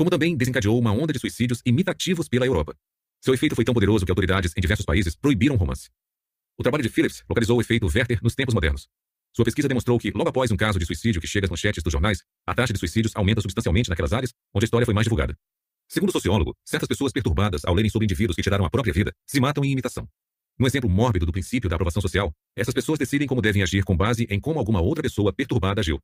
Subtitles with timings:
[0.00, 2.74] como também desencadeou uma onda de suicídios imitativos pela Europa.
[3.22, 5.90] Seu efeito foi tão poderoso que autoridades em diversos países proibiram o romance.
[6.56, 8.88] O trabalho de Phillips localizou o efeito Werther nos tempos modernos.
[9.36, 11.92] Sua pesquisa demonstrou que, logo após um caso de suicídio que chega às manchetes dos
[11.92, 15.36] jornais, a taxa de suicídios aumenta substancialmente naquelas áreas onde a história foi mais divulgada.
[15.86, 19.12] Segundo o sociólogo, certas pessoas perturbadas, ao lerem sobre indivíduos que tiraram a própria vida,
[19.26, 20.08] se matam em imitação.
[20.58, 23.94] No exemplo mórbido do princípio da aprovação social, essas pessoas decidem como devem agir com
[23.94, 26.00] base em como alguma outra pessoa perturbada agiu.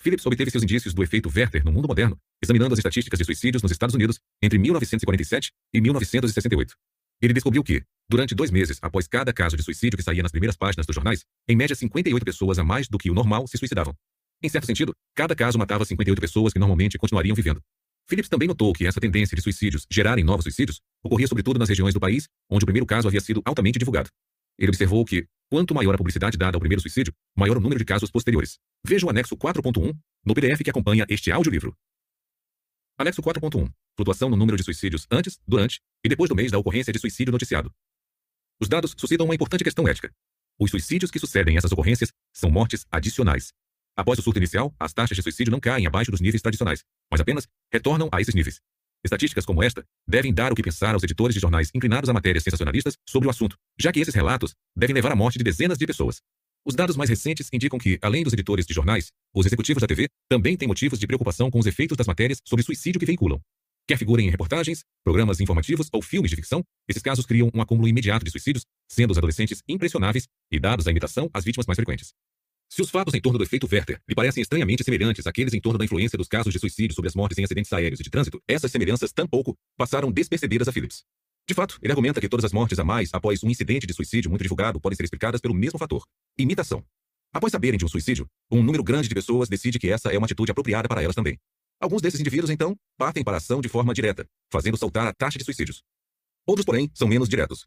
[0.00, 3.62] Phillips obteve seus indícios do efeito Werther no mundo moderno, examinando as estatísticas de suicídios
[3.62, 6.74] nos Estados Unidos entre 1947 e 1968.
[7.20, 10.56] Ele descobriu que, durante dois meses após cada caso de suicídio que saía nas primeiras
[10.56, 13.92] páginas dos jornais, em média 58 pessoas a mais do que o normal se suicidavam.
[14.40, 17.60] Em certo sentido, cada caso matava 58 pessoas que normalmente continuariam vivendo.
[18.08, 21.92] Phillips também notou que essa tendência de suicídios gerarem novos suicídios ocorria sobretudo nas regiões
[21.92, 24.08] do país onde o primeiro caso havia sido altamente divulgado.
[24.56, 27.84] Ele observou que, quanto maior a publicidade dada ao primeiro suicídio, maior o número de
[27.84, 28.58] casos posteriores.
[28.84, 31.76] Veja o anexo 4.1 no PDF que acompanha este audiolivro.
[32.98, 33.70] Anexo 4.1.
[33.96, 37.32] Flutuação no número de suicídios antes, durante e depois do mês da ocorrência de suicídio
[37.32, 37.72] noticiado.
[38.60, 40.12] Os dados suscitam uma importante questão ética.
[40.58, 43.52] Os suicídios que sucedem essas ocorrências são mortes adicionais.
[43.96, 47.20] Após o surto inicial, as taxas de suicídio não caem abaixo dos níveis tradicionais, mas
[47.20, 48.60] apenas retornam a esses níveis.
[49.04, 52.42] Estatísticas como esta devem dar o que pensar aos editores de jornais inclinados a matérias
[52.42, 55.86] sensacionalistas sobre o assunto, já que esses relatos devem levar à morte de dezenas de
[55.86, 56.20] pessoas.
[56.66, 60.08] Os dados mais recentes indicam que, além dos editores de jornais, os executivos da TV
[60.28, 63.40] também têm motivos de preocupação com os efeitos das matérias sobre suicídio que veiculam.
[63.86, 67.88] Quer figurem em reportagens, programas informativos ou filmes de ficção, esses casos criam um acúmulo
[67.88, 72.12] imediato de suicídios, sendo os adolescentes impressionáveis e dados à imitação as vítimas mais frequentes.
[72.70, 75.78] Se os fatos em torno do efeito Werther lhe parecem estranhamente semelhantes àqueles em torno
[75.78, 78.40] da influência dos casos de suicídio sobre as mortes em acidentes aéreos e de trânsito,
[78.46, 81.02] essas semelhanças tampouco passaram despercebidas a Phillips.
[81.48, 84.30] De fato, ele argumenta que todas as mortes a mais após um incidente de suicídio
[84.30, 86.04] muito divulgado podem ser explicadas pelo mesmo fator:
[86.36, 86.84] imitação.
[87.32, 90.26] Após saberem de um suicídio, um número grande de pessoas decide que essa é uma
[90.26, 91.38] atitude apropriada para elas também.
[91.80, 95.38] Alguns desses indivíduos, então, partem para a ação de forma direta, fazendo saltar a taxa
[95.38, 95.82] de suicídios.
[96.46, 97.66] Outros, porém, são menos diretos.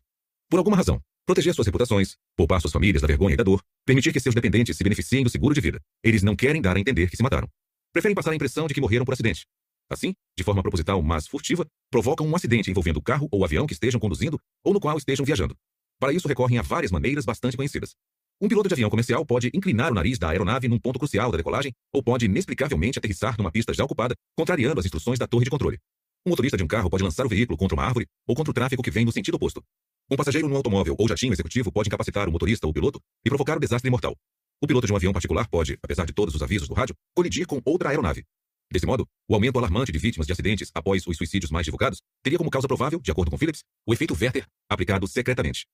[0.52, 4.12] Por alguma razão, proteger suas reputações, poupar suas famílias da vergonha e da dor, permitir
[4.12, 5.80] que seus dependentes se beneficiem do seguro de vida.
[6.04, 7.48] Eles não querem dar a entender que se mataram.
[7.94, 9.46] Preferem passar a impressão de que morreram por acidente.
[9.90, 13.66] Assim, de forma proposital, mas furtiva, provocam um acidente envolvendo o carro ou o avião
[13.66, 15.56] que estejam conduzindo ou no qual estejam viajando.
[15.98, 17.96] Para isso, recorrem a várias maneiras bastante conhecidas.
[18.42, 21.38] Um piloto de avião comercial pode inclinar o nariz da aeronave num ponto crucial da
[21.38, 25.50] decolagem ou pode inexplicavelmente aterrissar numa pista já ocupada, contrariando as instruções da torre de
[25.50, 25.80] controle.
[26.26, 28.54] Um motorista de um carro pode lançar o veículo contra uma árvore ou contra o
[28.54, 29.64] tráfego que vem no sentido oposto.
[30.12, 33.56] Um passageiro num automóvel ou jatinho executivo pode incapacitar o motorista ou piloto e provocar
[33.56, 34.14] o desastre mortal.
[34.62, 37.48] O piloto de um avião particular pode, apesar de todos os avisos do rádio, colidir
[37.48, 38.26] com outra aeronave.
[38.70, 42.38] Desse modo, o aumento alarmante de vítimas de acidentes após os suicídios mais divulgados teria
[42.38, 45.66] como causa provável, de acordo com Phillips, o efeito Werther aplicado secretamente.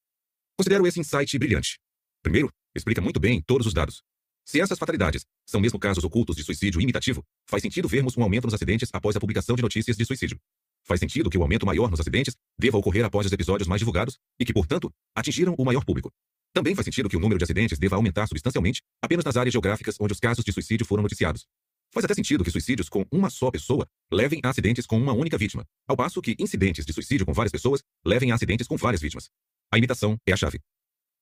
[0.55, 1.79] Considero esse insight brilhante.
[2.21, 4.03] Primeiro, explica muito bem todos os dados.
[4.45, 8.45] Se essas fatalidades são mesmo casos ocultos de suicídio imitativo, faz sentido vermos um aumento
[8.45, 10.39] nos acidentes após a publicação de notícias de suicídio.
[10.87, 14.17] Faz sentido que o aumento maior nos acidentes deva ocorrer após os episódios mais divulgados
[14.39, 16.09] e que, portanto, atingiram o maior público.
[16.53, 19.97] Também faz sentido que o número de acidentes deva aumentar substancialmente apenas nas áreas geográficas
[19.99, 21.45] onde os casos de suicídio foram noticiados.
[21.93, 25.37] Faz até sentido que suicídios com uma só pessoa levem a acidentes com uma única
[25.37, 29.01] vítima, ao passo que incidentes de suicídio com várias pessoas levem a acidentes com várias
[29.01, 29.29] vítimas.
[29.71, 30.59] A imitação é a chave.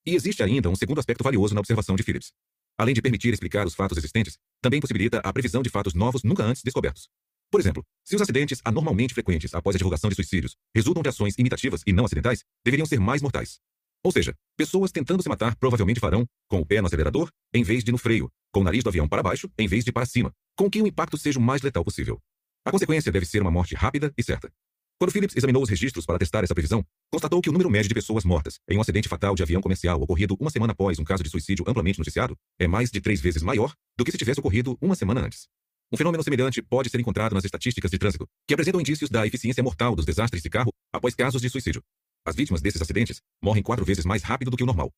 [0.05, 2.31] E existe ainda um segundo aspecto valioso na observação de Phillips.
[2.77, 6.43] Além de permitir explicar os fatos existentes, também possibilita a previsão de fatos novos nunca
[6.43, 7.09] antes descobertos.
[7.55, 11.35] Por exemplo, se os acidentes anormalmente frequentes após a divulgação de suicídios resultam de ações
[11.37, 13.59] imitativas e não acidentais, deveriam ser mais mortais.
[14.03, 17.81] Ou seja, pessoas tentando se matar provavelmente farão com o pé no acelerador em vez
[17.81, 20.33] de no freio, com o nariz do avião para baixo em vez de para cima,
[20.57, 22.19] com que o impacto seja o mais letal possível.
[22.65, 24.51] A consequência deve ser uma morte rápida e certa.
[24.99, 27.95] Quando Phillips examinou os registros para testar essa previsão, constatou que o número médio de
[27.95, 31.23] pessoas mortas em um acidente fatal de avião comercial ocorrido uma semana após um caso
[31.23, 34.77] de suicídio amplamente noticiado é mais de três vezes maior do que se tivesse ocorrido
[34.81, 35.47] uma semana antes.
[35.91, 39.61] Um fenômeno semelhante pode ser encontrado nas estatísticas de trânsito, que apresentam indícios da eficiência
[39.61, 41.83] mortal dos desastres de carro após casos de suicídio.
[42.25, 44.91] As vítimas desses acidentes morrem quatro vezes mais rápido do que o normal.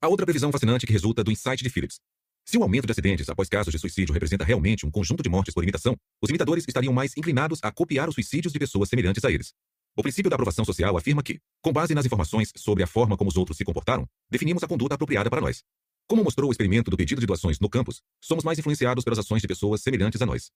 [0.00, 1.98] A outra previsão fascinante que resulta do insight de Phillips.
[2.46, 5.52] Se o aumento de acidentes após casos de suicídio representa realmente um conjunto de mortes
[5.52, 9.30] por imitação, os imitadores estariam mais inclinados a copiar os suicídios de pessoas semelhantes a
[9.30, 9.52] eles.
[9.96, 13.28] O princípio da aprovação social afirma que, com base nas informações sobre a forma como
[13.28, 15.62] os outros se comportaram, definimos a conduta apropriada para nós.
[16.10, 19.40] Como mostrou o experimento do pedido de doações no campus, somos mais influenciados pelas ações
[19.40, 20.50] de pessoas semelhantes a nós.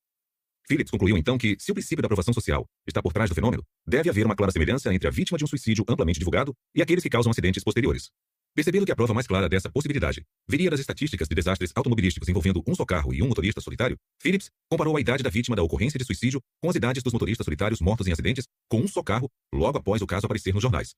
[0.67, 3.63] Phillips concluiu então que, se o princípio da aprovação social está por trás do fenômeno,
[3.87, 7.01] deve haver uma clara semelhança entre a vítima de um suicídio amplamente divulgado e aqueles
[7.01, 8.09] que causam acidentes posteriores.
[8.53, 12.61] Percebendo que a prova mais clara dessa possibilidade viria das estatísticas de desastres automobilísticos envolvendo
[12.67, 15.97] um só carro e um motorista solitário, Phillips comparou a idade da vítima da ocorrência
[15.97, 19.31] de suicídio com as idades dos motoristas solitários mortos em acidentes com um só carro
[19.53, 20.95] logo após o caso aparecer nos jornais.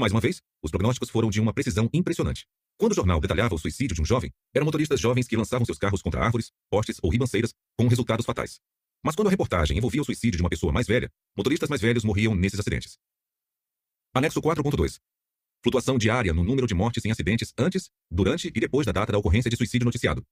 [0.00, 2.46] Mais uma vez, os prognósticos foram de uma precisão impressionante.
[2.78, 5.76] Quando o jornal detalhava o suicídio de um jovem, eram motoristas jovens que lançavam seus
[5.76, 8.58] carros contra árvores, postes ou ribanceiras, com resultados fatais.
[9.04, 12.02] Mas quando a reportagem envolvia o suicídio de uma pessoa mais velha, motoristas mais velhos
[12.02, 12.96] morriam nesses acidentes.
[14.14, 14.98] Anexo 4.2.
[15.62, 19.18] Flutuação diária no número de mortes em acidentes antes, durante e depois da data da
[19.18, 20.24] ocorrência de suicídio noticiado.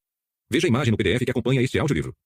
[0.50, 2.16] Veja a imagem no PDF que acompanha este audiolivro.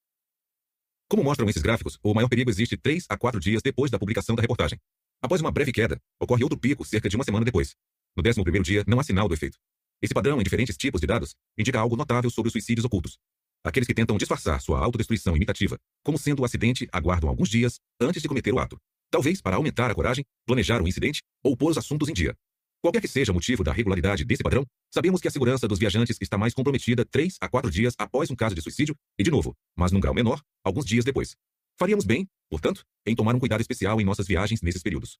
[1.08, 4.36] Como mostram esses gráficos, o maior perigo existe 3 a 4 dias depois da publicação
[4.36, 4.78] da reportagem.
[5.22, 7.76] Após uma breve queda, ocorre outro pico cerca de uma semana depois.
[8.16, 9.56] No 11º dia, não há sinal do efeito.
[10.02, 13.16] Esse padrão em diferentes tipos de dados indica algo notável sobre os suicídios ocultos.
[13.64, 18.20] Aqueles que tentam disfarçar sua autodestruição imitativa como sendo o acidente aguardam alguns dias antes
[18.20, 18.76] de cometer o ato.
[19.12, 22.34] Talvez para aumentar a coragem, planejar o incidente ou pôr os assuntos em dia.
[22.82, 26.16] Qualquer que seja o motivo da regularidade desse padrão, sabemos que a segurança dos viajantes
[26.20, 29.54] está mais comprometida três a quatro dias após um caso de suicídio e, de novo,
[29.76, 31.36] mas num grau menor, alguns dias depois.
[31.82, 35.18] Faríamos bem, portanto, em tomar um cuidado especial em nossas viagens nesses períodos.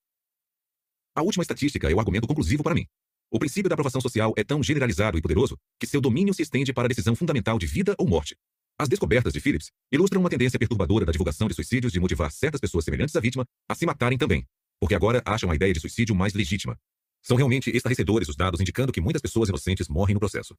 [1.13, 2.87] A última estatística é o argumento conclusivo para mim.
[3.33, 6.73] O princípio da aprovação social é tão generalizado e poderoso que seu domínio se estende
[6.73, 8.37] para a decisão fundamental de vida ou morte.
[8.79, 12.61] As descobertas de Phillips ilustram uma tendência perturbadora da divulgação de suicídios de motivar certas
[12.61, 14.47] pessoas semelhantes à vítima a se matarem também,
[14.79, 16.79] porque agora acham a ideia de suicídio mais legítima,
[17.23, 20.57] são realmente estarrecedores os dados indicando que muitas pessoas inocentes morrem no processo.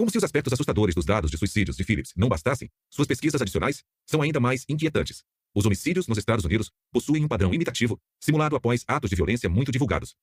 [0.00, 3.38] Como se os aspectos assustadores dos dados de suicídios de Phillips não bastassem, suas pesquisas
[3.38, 5.22] adicionais são ainda mais inquietantes.
[5.54, 9.70] Os homicídios nos Estados Unidos possuem um padrão imitativo, simulado após atos de violência muito
[9.70, 10.14] divulgados.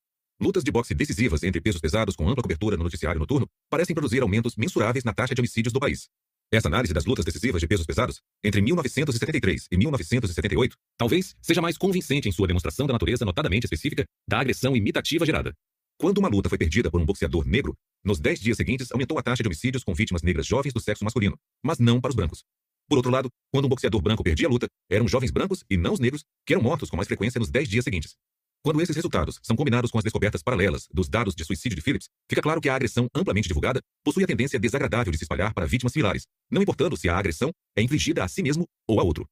[0.42, 4.24] Lutas de boxe decisivas entre pesos pesados com ampla cobertura no noticiário noturno parecem produzir
[4.24, 6.10] aumentos mensuráveis na taxa de homicídios do país.
[6.52, 11.78] Essa análise das lutas decisivas de pesos pesados entre 1973 e 1978 talvez seja mais
[11.78, 15.54] convincente em sua demonstração da natureza notadamente específica da agressão imitativa gerada.
[16.00, 17.76] Quando uma luta foi perdida por um boxeador negro,
[18.08, 21.04] nos 10 dias seguintes aumentou a taxa de homicídios com vítimas negras jovens do sexo
[21.04, 22.42] masculino, mas não para os brancos.
[22.90, 25.92] Por outro lado, quando um boxeador branco perdia a luta, eram jovens brancos e não
[25.92, 28.16] os negros que eram mortos com mais frequência nos 10 dias seguintes.
[28.64, 32.08] Quando esses resultados são combinados com as descobertas paralelas dos dados de suicídio de Phillips,
[32.30, 35.66] fica claro que a agressão amplamente divulgada possui a tendência desagradável de se espalhar para
[35.66, 39.28] vítimas similares, não importando se a agressão é infligida a si mesmo ou a outro.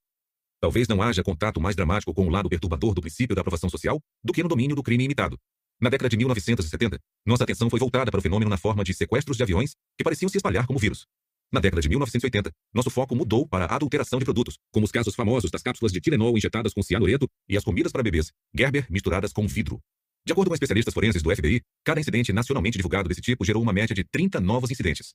[0.62, 4.02] Talvez não haja contato mais dramático com o lado perturbador do princípio da aprovação social
[4.22, 5.40] do que no domínio do crime imitado,
[5.80, 9.36] na década de 1970, nossa atenção foi voltada para o fenômeno na forma de sequestros
[9.36, 11.06] de aviões que pareciam se espalhar como vírus.
[11.52, 15.14] Na década de 1980, nosso foco mudou para a adulteração de produtos, como os casos
[15.14, 19.32] famosos das cápsulas de Tilenol injetadas com cianureto e as comidas para bebês, Gerber misturadas
[19.32, 19.80] com vidro.
[20.26, 23.72] De acordo com especialistas forenses do FBI, cada incidente nacionalmente divulgado desse tipo gerou uma
[23.72, 25.14] média de 30 novos incidentes.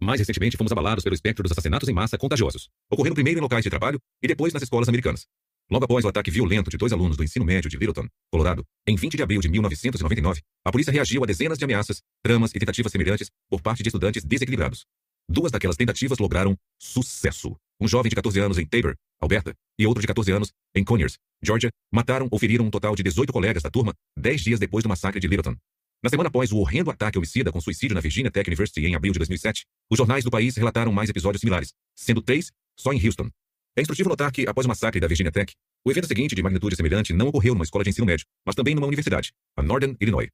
[0.00, 3.62] Mais recentemente, fomos abalados pelo espectro dos assassinatos em massa contagiosos, ocorrendo primeiro em locais
[3.62, 5.26] de trabalho e depois nas escolas americanas.
[5.74, 8.94] Logo após o ataque violento de dois alunos do ensino médio de Littleton, Colorado, em
[8.94, 12.92] 20 de abril de 1999, a polícia reagiu a dezenas de ameaças, tramas e tentativas
[12.92, 14.86] semelhantes por parte de estudantes desequilibrados.
[15.28, 17.56] Duas daquelas tentativas lograram sucesso.
[17.80, 21.16] Um jovem de 14 anos em Tabor, Alberta, e outro de 14 anos em Conyers,
[21.42, 24.88] Georgia, mataram ou feriram um total de 18 colegas da turma dez dias depois do
[24.88, 25.56] massacre de Littleton.
[26.04, 29.12] Na semana após o horrendo ataque homicida com suicídio na Virginia Tech University em abril
[29.12, 33.28] de 2007, os jornais do país relataram mais episódios similares, sendo três só em Houston,
[33.76, 35.52] é instrutivo notar que, após o massacre da Virginia Tech,
[35.84, 38.74] o evento seguinte de magnitude semelhante não ocorreu numa escola de ensino médio, mas também
[38.74, 40.28] numa universidade, a Northern Illinois.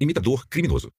[0.00, 0.90] Imitador criminoso.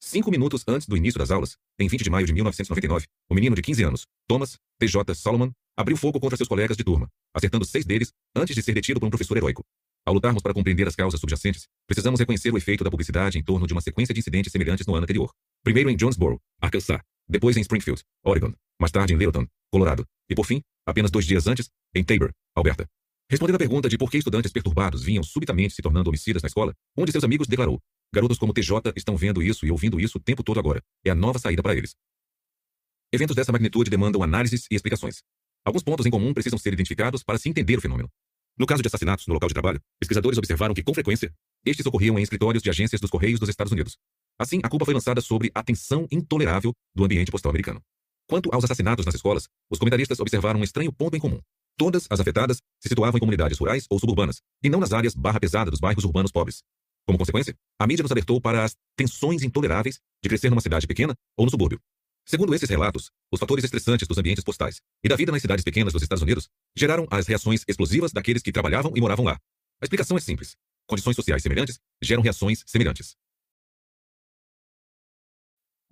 [0.00, 3.54] Cinco minutos antes do início das aulas, em 20 de maio de 1999, o menino
[3.54, 5.14] de 15 anos, Thomas T.J.
[5.14, 8.98] Solomon, abriu fogo contra seus colegas de turma, acertando seis deles antes de ser detido
[8.98, 9.64] por um professor heróico.
[10.06, 13.66] Ao lutarmos para compreender as causas subjacentes, precisamos reconhecer o efeito da publicidade em torno
[13.66, 15.30] de uma sequência de incidentes semelhantes no ano anterior.
[15.62, 20.46] Primeiro em Jonesboro, Arkansas, depois em Springfield, Oregon, mais tarde em Littleton, Colorado, e por
[20.46, 22.86] fim, apenas dois dias antes, em Tabor, Alberta.
[23.30, 26.74] Respondendo à pergunta de por que estudantes perturbados vinham subitamente se tornando homicidas na escola,
[26.96, 27.78] um de seus amigos declarou:
[28.12, 30.82] Garotos como TJ estão vendo isso e ouvindo isso o tempo todo agora.
[31.04, 31.94] É a nova saída para eles.
[33.12, 35.22] Eventos dessa magnitude demandam análises e explicações.
[35.64, 38.08] Alguns pontos em comum precisam ser identificados para se entender o fenômeno.
[38.58, 41.32] No caso de assassinatos no local de trabalho, pesquisadores observaram que, com frequência,
[41.64, 43.98] estes ocorriam em escritórios de agências dos Correios dos Estados Unidos.
[44.38, 47.82] Assim, a culpa foi lançada sobre a tensão intolerável do ambiente postal americano.
[48.28, 51.40] Quanto aos assassinatos nas escolas, os comentaristas observaram um estranho ponto em comum.
[51.78, 55.40] Todas as afetadas se situavam em comunidades rurais ou suburbanas, e não nas áreas barra
[55.40, 56.62] pesada dos bairros urbanos pobres.
[57.06, 61.14] Como consequência, a mídia nos alertou para as tensões intoleráveis de crescer numa cidade pequena
[61.38, 61.80] ou no subúrbio.
[62.26, 65.94] Segundo esses relatos, os fatores estressantes dos ambientes postais e da vida nas cidades pequenas
[65.94, 69.38] dos Estados Unidos geraram as reações explosivas daqueles que trabalhavam e moravam lá.
[69.80, 70.54] A explicação é simples.
[70.86, 73.16] Condições sociais semelhantes geram reações semelhantes.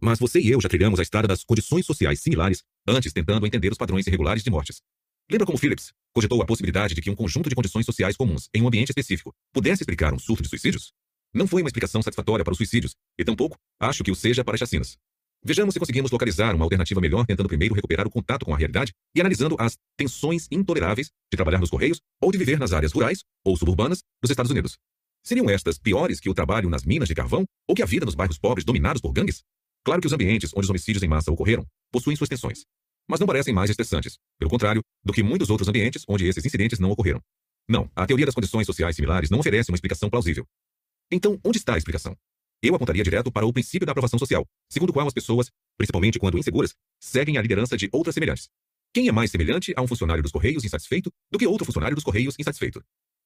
[0.00, 3.72] Mas você e eu já trilhamos a estrada das condições sociais similares antes tentando entender
[3.72, 4.82] os padrões irregulares de mortes.
[5.30, 8.62] Lembra como Phillips cogitou a possibilidade de que um conjunto de condições sociais comuns em
[8.62, 10.92] um ambiente específico pudesse explicar um surto de suicídios?
[11.34, 14.54] Não foi uma explicação satisfatória para os suicídios, e tampouco acho que o seja para
[14.54, 14.96] as chacinas.
[15.44, 18.92] Vejamos se conseguimos localizar uma alternativa melhor tentando primeiro recuperar o contato com a realidade
[19.14, 23.22] e analisando as tensões intoleráveis de trabalhar nos correios ou de viver nas áreas rurais
[23.44, 24.78] ou suburbanas dos Estados Unidos.
[25.24, 28.14] Seriam estas piores que o trabalho nas minas de carvão ou que a vida nos
[28.14, 29.42] bairros pobres dominados por gangues?
[29.86, 32.66] Claro que os ambientes onde os homicídios em massa ocorreram possuem suas tensões.
[33.08, 36.80] mas não parecem mais estressantes, pelo contrário do que muitos outros ambientes onde esses incidentes
[36.80, 37.22] não ocorreram.
[37.68, 40.44] Não, a teoria das condições sociais similares não oferece uma explicação plausível.
[41.08, 42.16] Então, onde está a explicação?
[42.60, 46.18] Eu apontaria direto para o princípio da aprovação social, segundo o qual as pessoas, principalmente
[46.18, 48.48] quando inseguras, seguem a liderança de outras semelhantes.
[48.92, 52.02] Quem é mais semelhante a um funcionário dos Correios insatisfeito do que outro funcionário dos
[52.02, 52.82] Correios insatisfeito?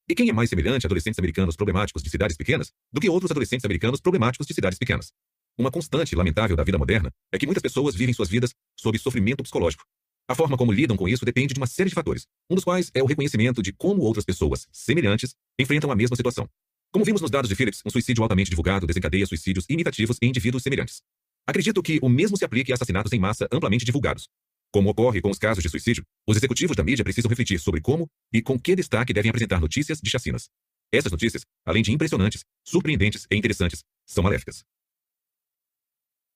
[0.07, 3.31] E quem é mais semelhante a adolescentes americanos problemáticos de cidades pequenas do que outros
[3.31, 5.11] adolescentes americanos problemáticos de cidades pequenas?
[5.57, 9.43] Uma constante lamentável da vida moderna é que muitas pessoas vivem suas vidas sob sofrimento
[9.43, 9.83] psicológico.
[10.27, 12.89] A forma como lidam com isso depende de uma série de fatores, um dos quais
[12.93, 16.47] é o reconhecimento de como outras pessoas semelhantes enfrentam a mesma situação.
[16.91, 20.63] Como vimos nos dados de Phillips, um suicídio altamente divulgado desencadeia suicídios imitativos em indivíduos
[20.63, 21.01] semelhantes.
[21.45, 24.27] Acredito que o mesmo se aplique a assassinatos em massa amplamente divulgados.
[24.71, 28.07] Como ocorre com os casos de suicídio, os executivos da mídia precisam refletir sobre como
[28.31, 30.49] e com que destaque devem apresentar notícias de chacinas.
[30.93, 34.63] Essas notícias, além de impressionantes, surpreendentes e interessantes, são maléficas.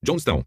[0.06, 0.44] Jonestown.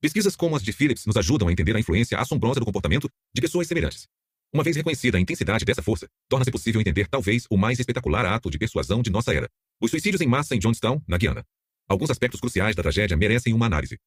[0.00, 3.40] Pesquisas como as de Phillips nos ajudam a entender a influência assombrosa do comportamento de
[3.40, 4.06] pessoas semelhantes.
[4.52, 8.50] Uma vez reconhecida a intensidade dessa força, torna-se possível entender talvez o mais espetacular ato
[8.50, 9.48] de persuasão de nossa era:
[9.80, 11.44] os suicídios em massa em Jonestown, na Guiana.
[11.88, 13.98] Alguns aspectos cruciais da tragédia merecem uma análise.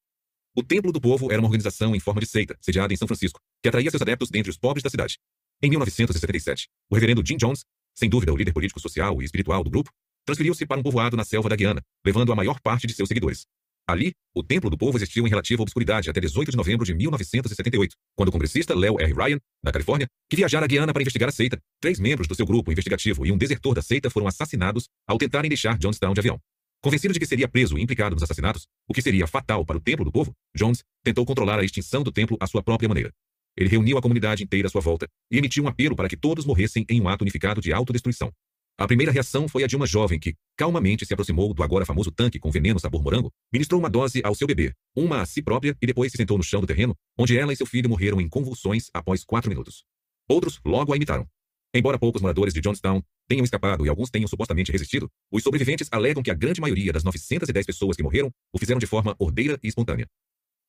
[0.55, 3.39] O Templo do Povo era uma organização em forma de seita, sediada em São Francisco,
[3.61, 5.19] que atraía seus adeptos dentre os pobres da cidade.
[5.61, 9.69] Em 1977, o reverendo Jim Jones, sem dúvida o líder político, social e espiritual do
[9.69, 9.91] grupo,
[10.25, 13.45] transferiu-se para um povoado na selva da Guiana, levando a maior parte de seus seguidores.
[13.89, 17.95] Ali, o Templo do Povo existiu em relativa obscuridade até 18 de novembro de 1978,
[18.17, 19.13] quando o congressista Leo R.
[19.13, 22.45] Ryan, da Califórnia, que viajara à Guiana para investigar a seita, três membros do seu
[22.45, 26.37] grupo investigativo e um desertor da seita foram assassinados ao tentarem deixar Jonestown de avião.
[26.83, 29.81] Convencido de que seria preso e implicado nos assassinatos, o que seria fatal para o
[29.81, 33.11] templo do povo, Jones tentou controlar a extinção do templo à sua própria maneira.
[33.57, 36.45] Ele reuniu a comunidade inteira à sua volta e emitiu um apelo para que todos
[36.45, 38.31] morressem em um ato unificado de autodestruição.
[38.79, 42.11] A primeira reação foi a de uma jovem que, calmamente, se aproximou do agora famoso
[42.11, 45.75] tanque com veneno sabor morango, ministrou uma dose ao seu bebê, uma a si própria
[45.81, 48.29] e depois se sentou no chão do terreno, onde ela e seu filho morreram em
[48.29, 49.83] convulsões após quatro minutos.
[50.29, 51.27] Outros logo a imitaram.
[51.73, 56.21] Embora poucos moradores de Johnstown tenham escapado e alguns tenham supostamente resistido, os sobreviventes alegam
[56.21, 59.67] que a grande maioria das 910 pessoas que morreram o fizeram de forma ordeira e
[59.67, 60.07] espontânea.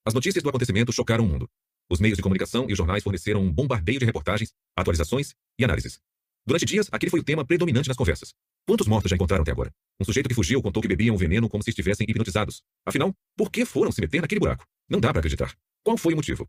[0.07, 1.47] As notícias do acontecimento chocaram o mundo.
[1.91, 6.00] Os meios de comunicação e os jornais forneceram um bombardeio de reportagens, atualizações e análises.
[6.49, 8.33] Durante dias, aquele foi o tema predominante nas conversas.
[8.67, 9.71] Quantos mortos já encontraram até agora?
[10.00, 12.62] Um sujeito que fugiu contou que bebiam veneno como se estivessem hipnotizados.
[12.87, 14.64] Afinal, por que foram se meter naquele buraco?
[14.88, 15.55] Não dá para acreditar.
[15.85, 16.49] Qual foi o motivo?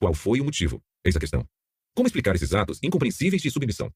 [0.00, 0.80] Qual foi o motivo?
[1.04, 1.44] Eis a questão.
[1.96, 3.90] Como explicar esses atos incompreensíveis de submissão?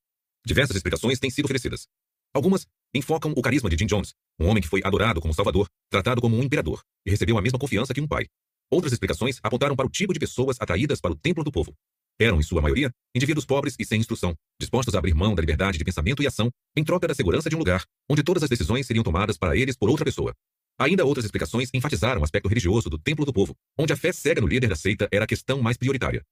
[0.45, 1.87] Diversas explicações têm sido oferecidas.
[2.35, 6.21] Algumas enfocam o carisma de Jim Jones, um homem que foi adorado como salvador, tratado
[6.21, 8.27] como um imperador e recebeu a mesma confiança que um pai.
[8.73, 11.73] Outras explicações apontaram para o tipo de pessoas atraídas para o templo do povo.
[12.21, 15.79] Eram, em sua maioria, indivíduos pobres e sem instrução, dispostos a abrir mão da liberdade
[15.79, 18.87] de pensamento e ação em troca da segurança de um lugar onde todas as decisões
[18.87, 20.35] seriam tomadas para eles por outra pessoa.
[20.79, 24.41] Ainda outras explicações enfatizaram o aspecto religioso do templo do povo, onde a fé cega
[24.41, 26.25] no líder da seita era a questão mais prioritária.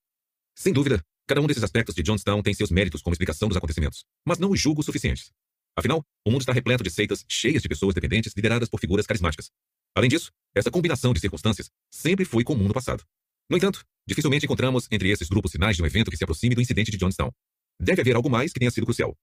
[0.54, 4.04] Sem dúvida, Cada um desses aspectos de Johnstown tem seus méritos como explicação dos acontecimentos,
[4.24, 5.32] mas não os julgo suficientes.
[5.76, 9.50] Afinal, o mundo está repleto de seitas cheias de pessoas dependentes lideradas por figuras carismáticas.
[9.94, 13.02] Além disso, essa combinação de circunstâncias sempre foi comum no passado.
[13.48, 16.60] No entanto, dificilmente encontramos entre esses grupos sinais de um evento que se aproxime do
[16.60, 17.30] incidente de Johnstown.
[17.80, 19.16] Deve haver algo mais que tenha sido crucial.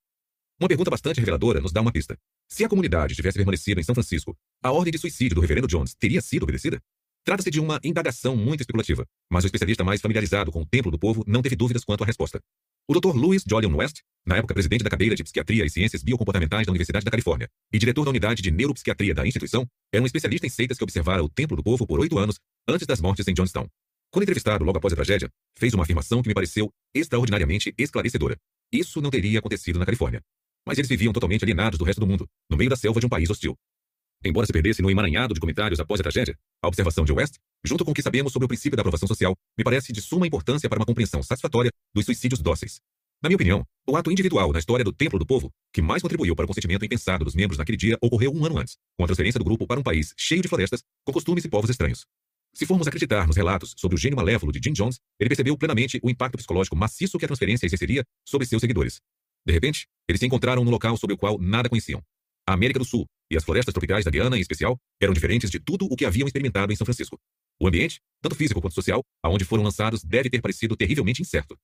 [0.60, 2.18] Uma pergunta bastante reveladora nos dá uma pista.
[2.48, 5.96] Se a comunidade tivesse permanecido em São Francisco, a ordem de suicídio do reverendo Jones
[5.96, 6.80] teria sido obedecida?
[7.26, 11.00] Trata-se de uma indagação muito especulativa, mas o especialista mais familiarizado com o templo do
[11.00, 12.40] povo não teve dúvidas quanto à resposta.
[12.88, 13.16] O Dr.
[13.16, 17.06] Louis Jolion West, na época presidente da cadeira de Psiquiatria e Ciências Biocomportamentais da Universidade
[17.06, 20.78] da Califórnia e diretor da unidade de Neuropsiquiatria da instituição, era um especialista em seitas
[20.78, 23.68] que observara o templo do povo por oito anos antes das mortes em Johnstown.
[24.14, 25.28] Quando entrevistado logo após a tragédia,
[25.58, 28.38] fez uma afirmação que me pareceu extraordinariamente esclarecedora.
[28.72, 30.22] Isso não teria acontecido na Califórnia.
[30.68, 33.10] Mas eles viviam totalmente alienados do resto do mundo, no meio da selva de um
[33.10, 33.56] país hostil.
[34.24, 37.84] Embora se perdesse no emaranhado de comentários após a tragédia, a observação de West, junto
[37.84, 40.70] com o que sabemos sobre o princípio da aprovação social, me parece de suma importância
[40.70, 42.80] para uma compreensão satisfatória dos suicídios dóceis.
[43.20, 46.36] Na minha opinião, o ato individual na história do Templo do Povo, que mais contribuiu
[46.36, 49.40] para o consentimento impensado dos membros naquele dia, ocorreu um ano antes, com a transferência
[49.40, 52.06] do grupo para um país cheio de florestas, com costumes e povos estranhos.
[52.56, 56.00] Se formos acreditar nos relatos sobre o gênio malévolo de Jim Jones, ele percebeu plenamente
[56.04, 59.02] o impacto psicológico maciço que a transferência exerceria sobre seus seguidores.
[59.46, 62.02] De repente, eles se encontraram num local sobre o qual nada conheciam.
[62.48, 65.60] A América do Sul, e as florestas tropicais da Guiana, em especial, eram diferentes de
[65.60, 67.20] tudo o que haviam experimentado em São Francisco.
[67.60, 71.58] O ambiente, tanto físico quanto social, aonde foram lançados deve ter parecido terrivelmente incerto.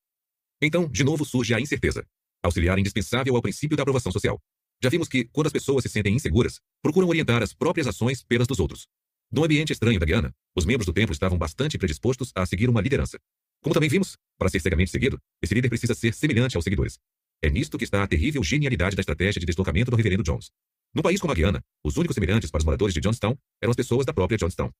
[0.61, 2.03] Então, de novo surge a incerteza,
[2.43, 4.39] auxiliar indispensável ao princípio da aprovação social.
[4.81, 8.47] Já vimos que, quando as pessoas se sentem inseguras, procuram orientar as próprias ações pelas
[8.47, 8.87] dos outros.
[9.31, 12.81] No ambiente estranho da Guiana, os membros do templo estavam bastante predispostos a seguir uma
[12.81, 13.19] liderança.
[13.61, 16.97] Como também vimos, para ser cegamente seguido, esse líder precisa ser semelhante aos seguidores.
[17.41, 20.49] É nisto que está a terrível genialidade da estratégia de deslocamento do reverendo Jones.
[20.95, 23.75] Num país como a Guiana, os únicos semelhantes para os moradores de Johnstown eram as
[23.75, 24.71] pessoas da própria Johnstown.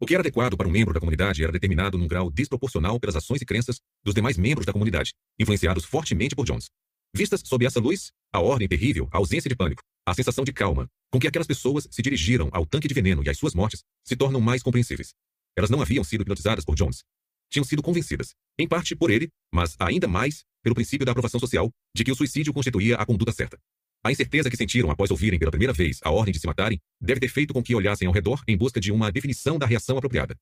[0.00, 3.14] O que era adequado para um membro da comunidade era determinado num grau desproporcional pelas
[3.14, 6.70] ações e crenças dos demais membros da comunidade, influenciados fortemente por Jones.
[7.14, 10.88] Vistas sob essa luz, a ordem terrível, a ausência de pânico, a sensação de calma
[11.12, 14.16] com que aquelas pessoas se dirigiram ao tanque de veneno e as suas mortes se
[14.16, 15.12] tornam mais compreensíveis.
[15.54, 17.04] Elas não haviam sido hipnotizadas por Jones.
[17.50, 21.70] Tinham sido convencidas, em parte por ele, mas ainda mais pelo princípio da aprovação social
[21.94, 23.58] de que o suicídio constituía a conduta certa.
[24.02, 27.20] A incerteza que sentiram após ouvirem pela primeira vez a ordem de se matarem deve
[27.20, 30.34] ter feito com que olhassem ao redor em busca de uma definição da reação apropriada.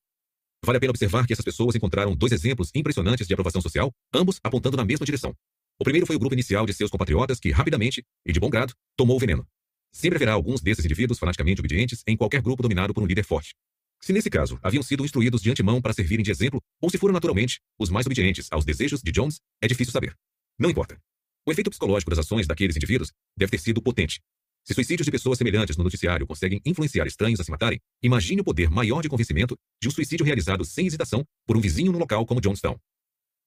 [0.65, 4.39] Vale a pena observar que essas pessoas encontraram dois exemplos impressionantes de aprovação social, ambos
[4.45, 5.35] apontando na mesma direção.
[5.81, 8.75] O primeiro foi o grupo inicial de seus compatriotas que, rapidamente e de bom grado,
[8.95, 9.49] tomou o veneno.
[9.91, 13.55] Sempre haverá alguns desses indivíduos fanaticamente obedientes em qualquer grupo dominado por um líder forte.
[13.99, 17.15] Se nesse caso haviam sido instruídos de antemão para servirem de exemplo, ou se foram
[17.15, 20.15] naturalmente os mais obedientes aos desejos de Jones, é difícil saber.
[20.59, 20.99] Não importa.
[21.47, 24.21] O efeito psicológico das ações daqueles indivíduos deve ter sido potente.
[24.67, 28.45] Se suicídios de pessoas semelhantes no noticiário conseguem influenciar estranhos a se matarem, imagine o
[28.45, 32.27] poder maior de convencimento de um suicídio realizado sem hesitação por um vizinho no local
[32.27, 32.77] como Jonestown.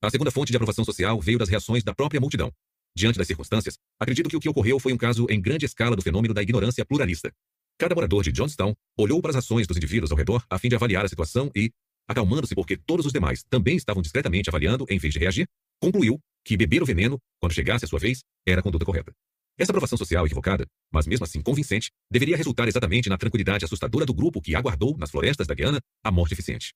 [0.04, 2.52] A segunda fonte de aprovação social veio das reações da própria multidão.
[2.94, 6.02] Diante das circunstâncias, acredito que o que ocorreu foi um caso em grande escala do
[6.02, 7.32] fenômeno da ignorância pluralista.
[7.80, 10.76] Cada morador de Johnstown olhou para as ações dos indivíduos ao redor a fim de
[10.76, 11.72] avaliar a situação e,
[12.06, 15.48] acalmando-se porque todos os demais também estavam discretamente avaliando em vez de reagir,
[15.82, 19.14] concluiu que beber o veneno, quando chegasse a sua vez, era a conduta correta.
[19.58, 24.14] Essa aprovação social equivocada, mas mesmo assim convincente, deveria resultar exatamente na tranquilidade assustadora do
[24.14, 26.74] grupo que aguardou, nas florestas da Guiana, a morte eficiente.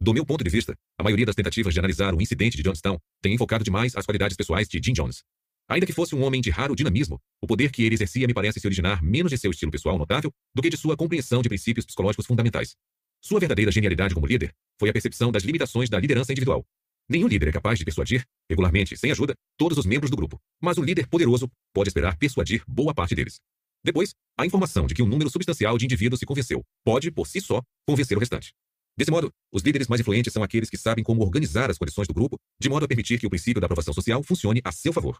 [0.00, 2.98] Do meu ponto de vista, a maioria das tentativas de analisar o incidente de Johnstown
[3.22, 5.22] tem enfocado demais as qualidades pessoais de Jim Jones.
[5.68, 8.60] Ainda que fosse um homem de raro dinamismo, o poder que ele exercia me parece
[8.60, 11.84] se originar menos de seu estilo pessoal notável do que de sua compreensão de princípios
[11.86, 12.76] psicológicos fundamentais.
[13.20, 16.64] Sua verdadeira genialidade como líder foi a percepção das limitações da liderança individual.
[17.08, 20.76] Nenhum líder é capaz de persuadir, regularmente, sem ajuda, todos os membros do grupo, mas
[20.76, 23.40] o líder poderoso pode esperar persuadir boa parte deles.
[23.82, 27.40] Depois, a informação de que um número substancial de indivíduos se convenceu pode, por si
[27.40, 28.52] só, convencer o restante.
[28.96, 32.14] Desse modo, os líderes mais influentes são aqueles que sabem como organizar as condições do
[32.14, 35.18] grupo, de modo a permitir que o princípio da aprovação social funcione a seu favor.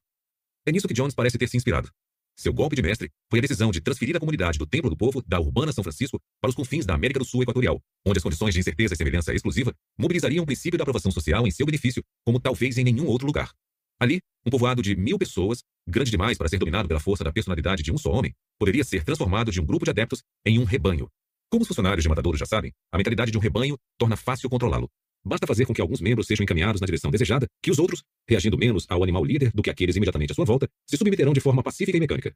[0.66, 1.90] É nisso que Jones parece ter se inspirado.
[2.38, 5.22] Seu golpe de mestre foi a decisão de transferir a comunidade do Templo do Povo
[5.26, 8.52] da urbana São Francisco para os confins da América do Sul equatorial, onde as condições
[8.54, 12.40] de incerteza e semelhança exclusiva mobilizariam o princípio da aprovação social em seu benefício, como
[12.40, 13.52] talvez em nenhum outro lugar.
[13.98, 17.82] Ali, um povoado de mil pessoas, grande demais para ser dominado pela força da personalidade
[17.82, 21.08] de um só homem, poderia ser transformado de um grupo de adeptos em um rebanho,
[21.50, 24.88] como os funcionários de matadouros já sabem, a mentalidade de um rebanho torna fácil controlá-lo.
[25.24, 28.56] Basta fazer com que alguns membros sejam encaminhados na direção desejada, que os outros, reagindo
[28.56, 31.62] menos ao animal líder do que aqueles imediatamente à sua volta, se submeterão de forma
[31.62, 32.32] pacífica e mecânica.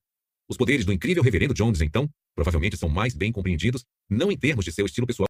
[0.48, 4.64] Os poderes do incrível reverendo Jones, então, provavelmente são mais bem compreendidos, não em termos
[4.64, 5.29] de seu estilo pessoal,